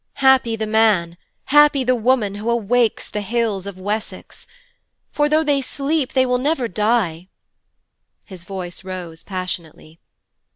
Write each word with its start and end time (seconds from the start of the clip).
Happy 0.17 0.55
the 0.55 0.65
man, 0.65 1.15
happy 1.45 1.83
the 1.83 1.93
woman, 1.93 2.33
who 2.33 2.49
awakes 2.49 3.07
the 3.07 3.21
hills 3.21 3.67
of 3.67 3.77
Wessex. 3.77 4.47
For 5.11 5.29
though 5.29 5.43
they 5.43 5.61
sleep, 5.61 6.13
they 6.13 6.25
will 6.25 6.39
never 6.39 6.67
die.' 6.67 7.27
His 8.25 8.43
voice 8.43 8.83
rose 8.83 9.21
passionately. 9.21 9.99